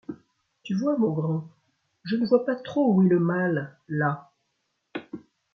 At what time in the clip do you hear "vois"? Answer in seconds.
0.75-0.97, 2.15-2.43